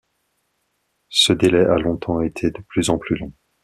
[1.09, 3.31] Ce délai a longtemps été de plus en plus long.